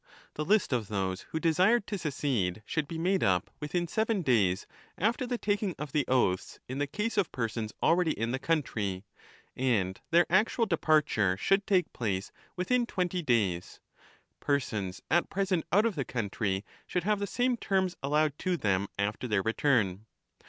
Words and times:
The 0.33 0.43
list 0.43 0.73
of 0.73 0.87
those 0.87 1.27
who 1.29 1.39
desired 1.39 1.85
to 1.85 1.95
secede 1.99 2.63
should 2.65 2.87
be 2.87 2.97
made 2.97 3.23
up 3.23 3.51
within 3.59 3.85
ten 3.85 4.23
days 4.23 4.65
after 4.97 5.27
the 5.27 5.37
taking 5.37 5.75
of 5.77 5.91
the 5.91 6.05
oaths 6.07 6.59
in 6.67 6.79
the 6.79 6.87
case 6.87 7.19
of 7.19 7.31
persons 7.31 7.71
already 7.83 8.09
in 8.19 8.31
the 8.31 8.39
country, 8.39 9.03
and 9.55 10.01
their 10.09 10.25
actual 10.27 10.65
departure 10.65 11.37
should 11.37 11.67
take 11.67 11.93
place 11.93 12.31
within 12.55 12.87
twenty 12.87 13.21
days; 13.21 13.79
persons 14.39 15.03
at 15.11 15.29
present 15.29 15.65
out 15.71 15.85
of 15.85 15.93
the 15.93 16.03
country 16.03 16.65
should 16.87 17.03
have 17.03 17.19
the 17.19 17.27
same 17.27 17.55
terms 17.55 17.95
allowed 18.01 18.35
to 18.39 18.53
5 18.53 18.61
them 18.61 18.87
after 18.97 19.27
their 19.27 19.43
return. 19.43 20.07